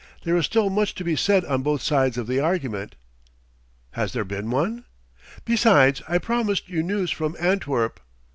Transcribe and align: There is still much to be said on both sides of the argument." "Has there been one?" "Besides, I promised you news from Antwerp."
There 0.23 0.35
is 0.35 0.45
still 0.45 0.71
much 0.71 0.95
to 0.95 1.03
be 1.03 1.15
said 1.15 1.45
on 1.45 1.61
both 1.61 1.83
sides 1.83 2.17
of 2.17 2.25
the 2.25 2.39
argument." 2.39 2.95
"Has 3.91 4.13
there 4.13 4.23
been 4.25 4.49
one?" 4.49 4.85
"Besides, 5.45 6.01
I 6.09 6.17
promised 6.17 6.67
you 6.67 6.81
news 6.81 7.11
from 7.11 7.35
Antwerp." 7.39 7.99